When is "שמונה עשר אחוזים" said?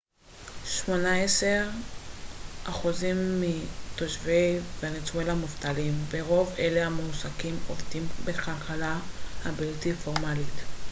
0.65-3.15